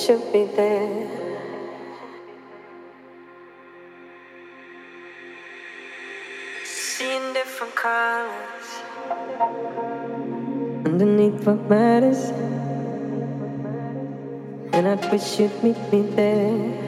[0.00, 1.08] Should be there.
[6.64, 8.68] Seeing different colors
[10.86, 12.30] underneath what matters,
[14.72, 16.79] and I wish you'd meet me there.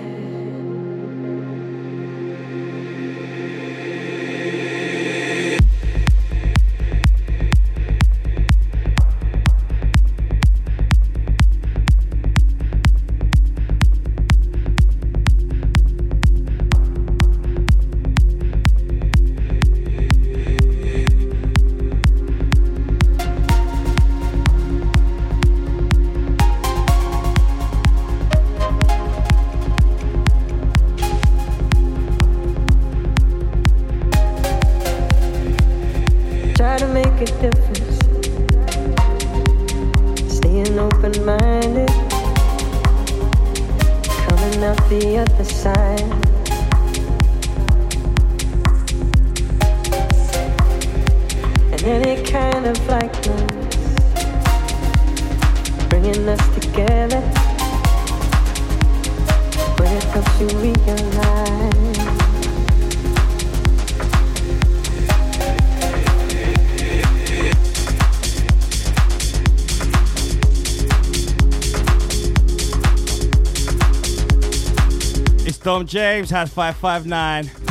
[75.82, 77.61] James has 559.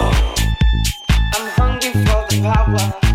[0.00, 3.07] I'm hungry for the power.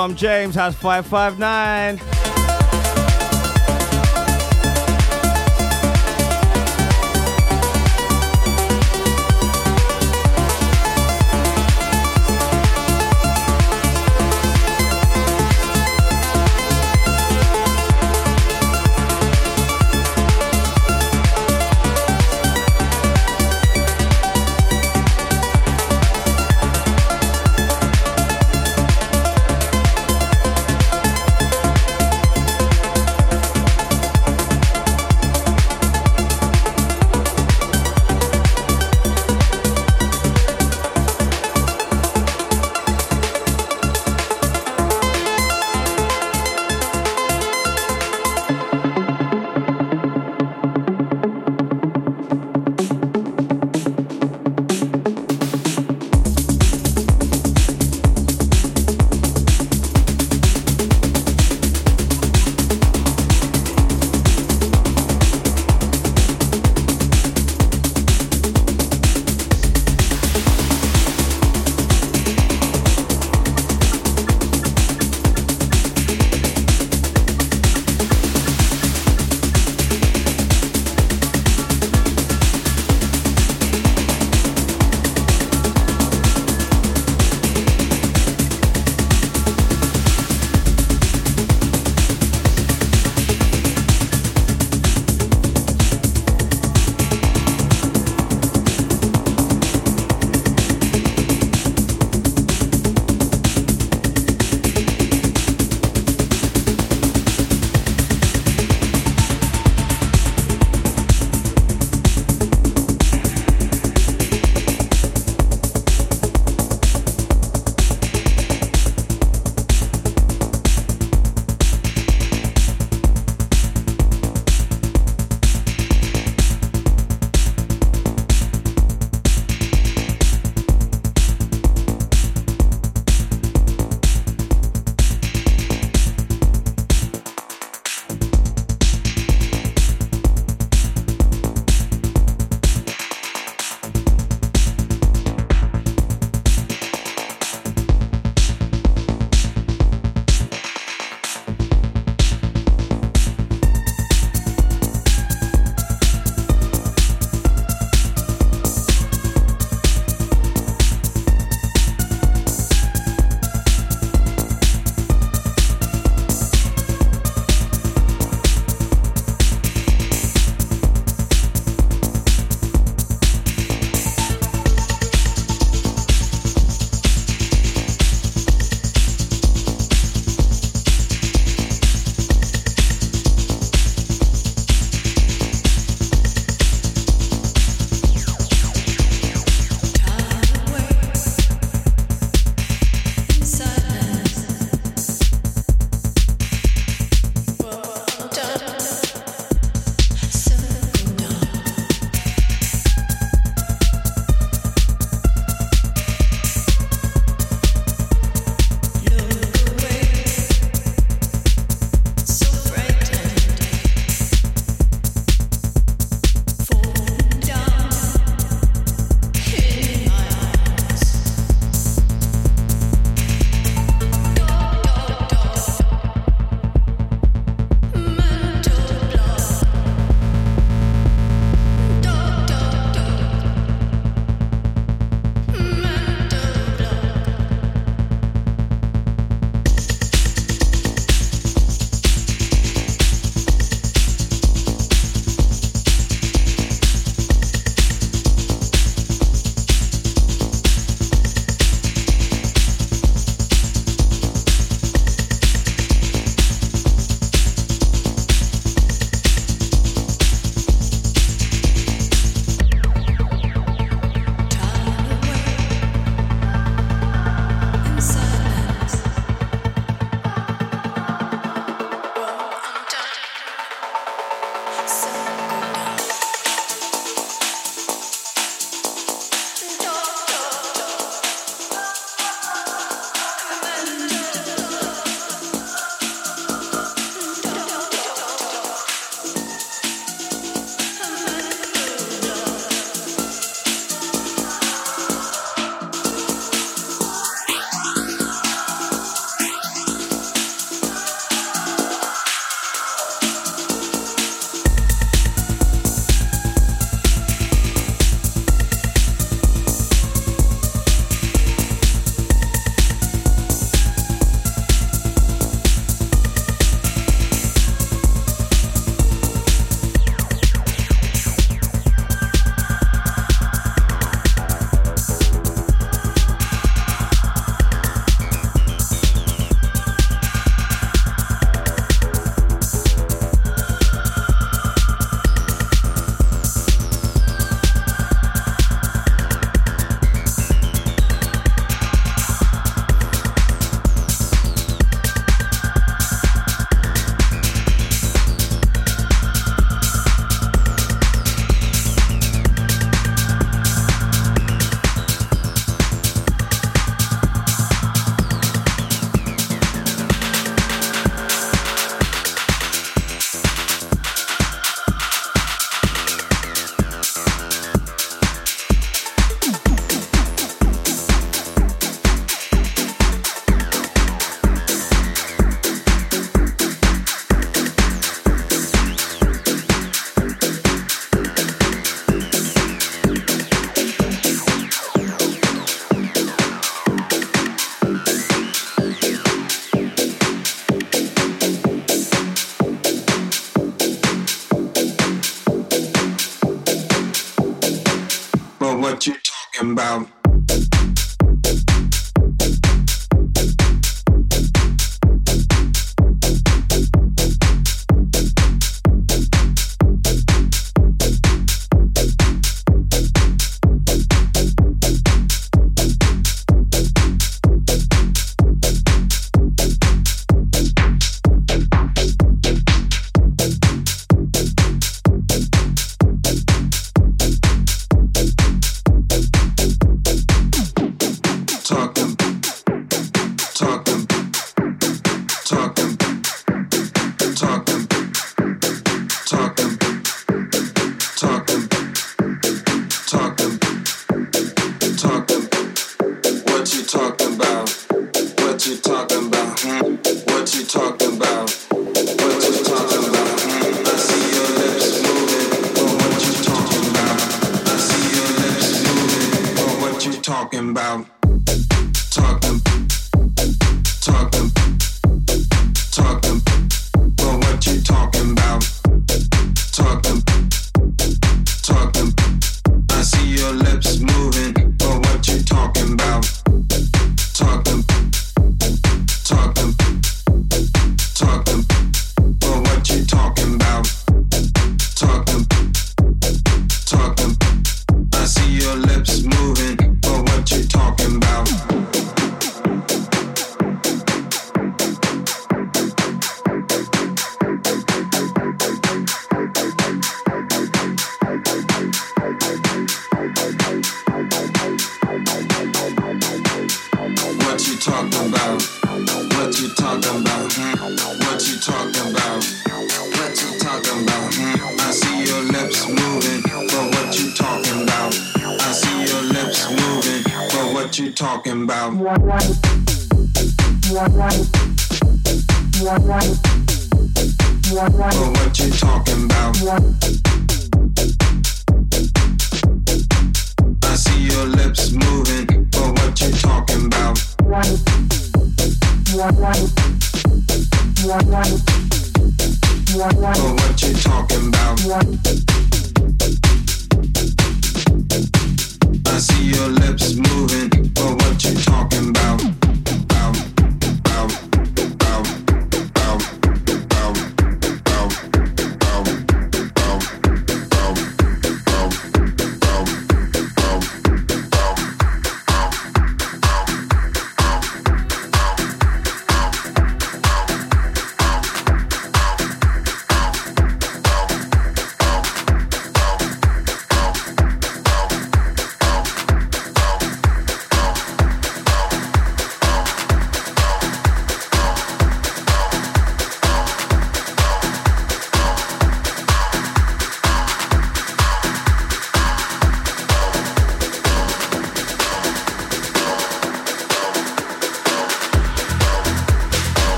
[0.00, 2.19] Dom James has 559.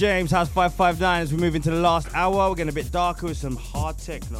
[0.00, 1.20] James, House 559.
[1.20, 3.98] As we move into the last hour, we're getting a bit darker with some hard
[3.98, 4.39] techno.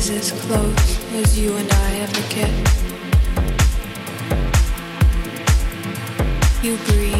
[0.00, 2.50] is as close as you and I ever get.
[6.64, 7.19] You breathe.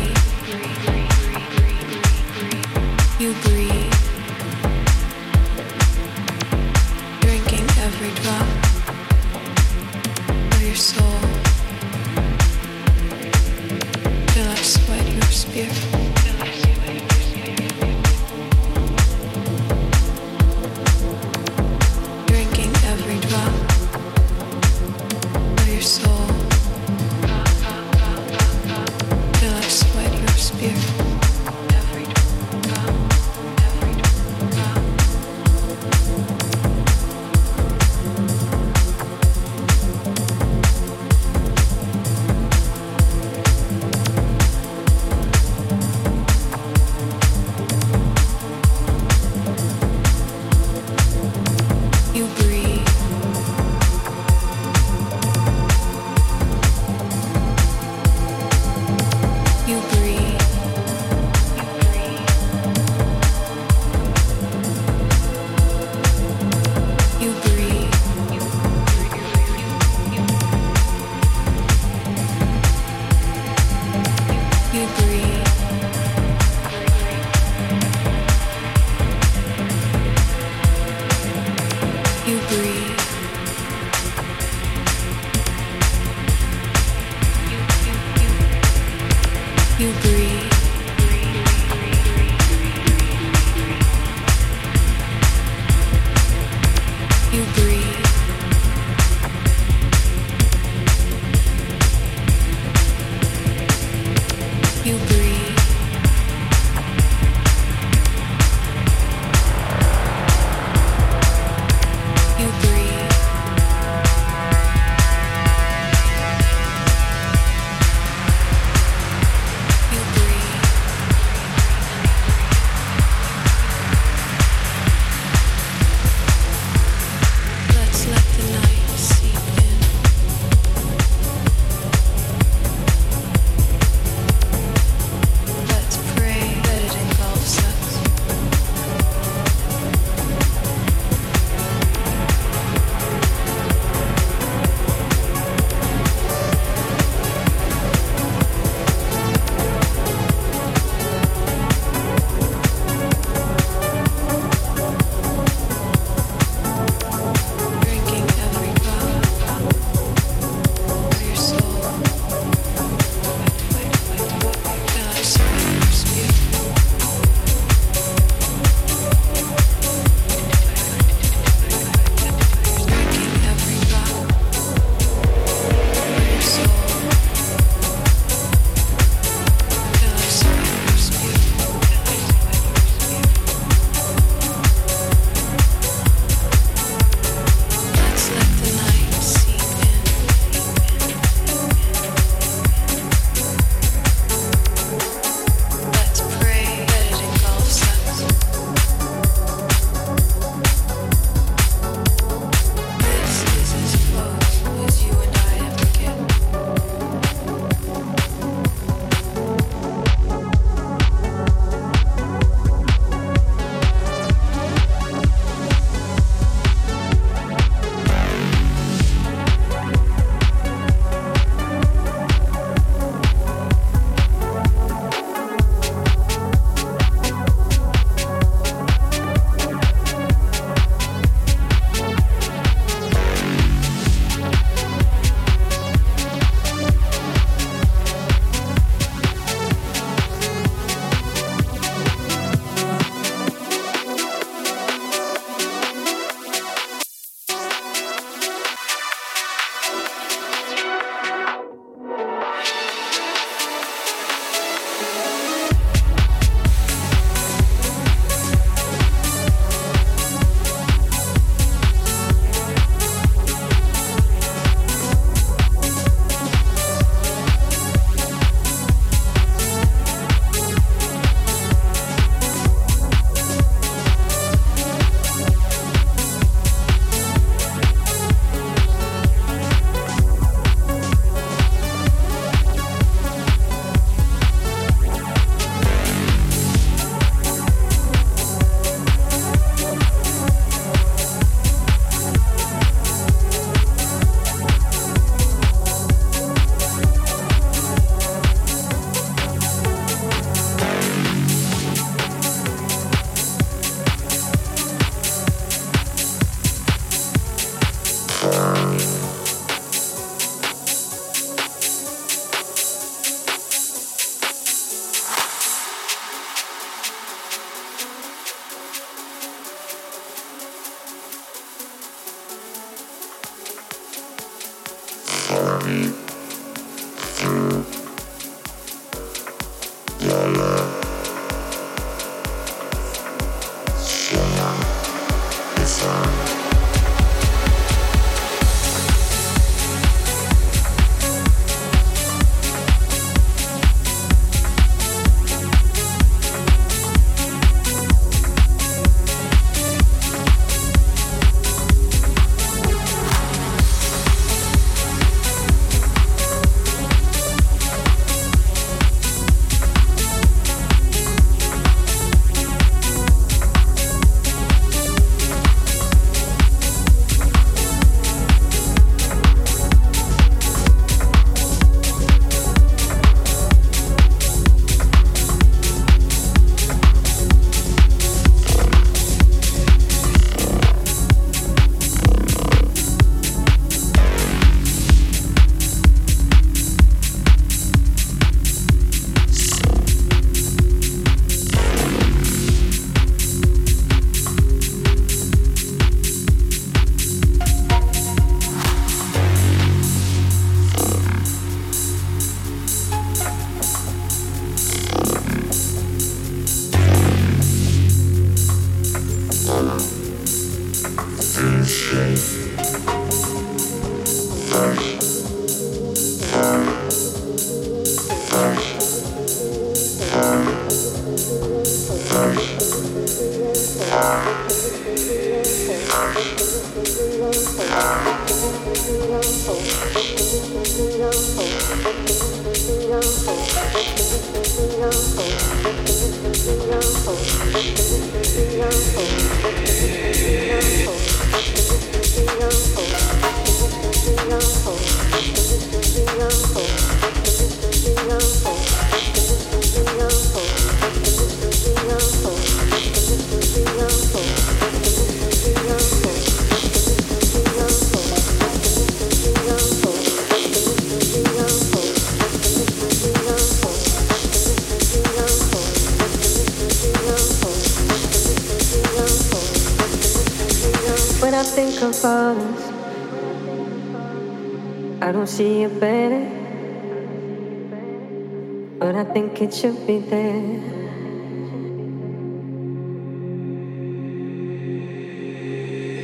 [479.61, 480.81] Think it should be there.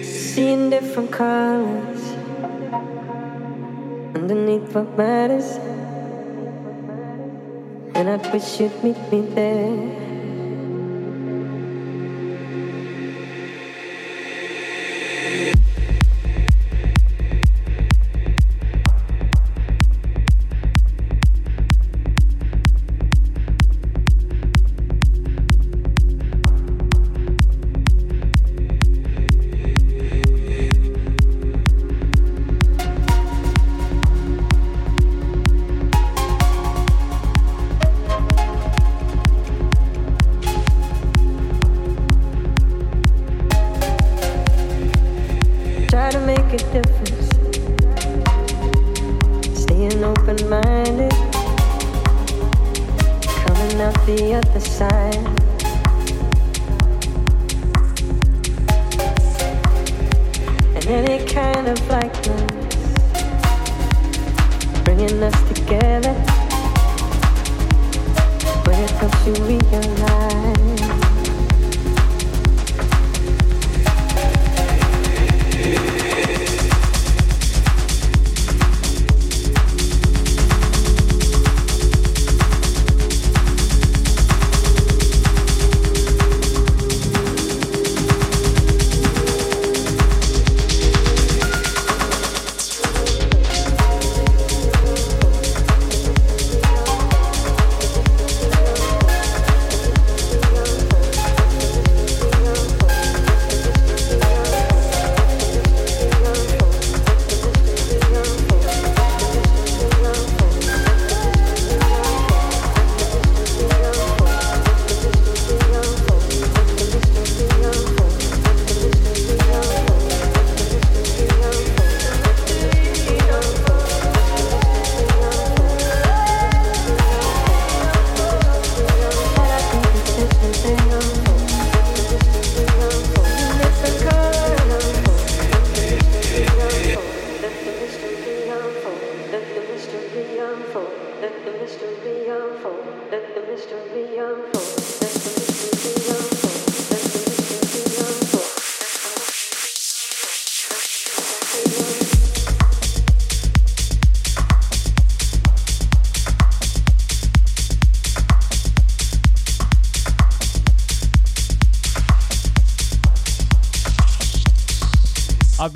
[0.03, 2.03] Seeing different colors
[4.15, 5.59] underneath what matters,
[7.95, 10.06] and I wish you'd meet me there.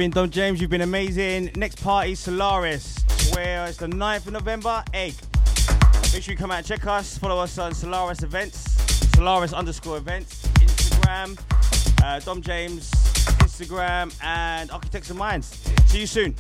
[0.01, 1.51] Been Dom James, you've been amazing.
[1.56, 3.05] Next party, Solaris,
[3.35, 5.12] where it's the 9th of November, Egg.
[6.14, 7.18] Make sure you come out and check us.
[7.18, 8.56] Follow us on Solaris Events,
[9.14, 11.39] Solaris underscore events, Instagram,
[12.02, 12.90] uh, Dom James,
[13.44, 15.60] Instagram, and Architects of Minds.
[15.85, 16.35] See you soon.